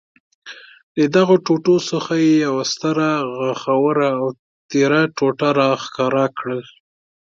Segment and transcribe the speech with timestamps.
[0.97, 4.25] له دغو ټوټو څخه یې یوه ستره، غاښوره او
[4.69, 6.61] تېره ټوټه را ښکاره کړل.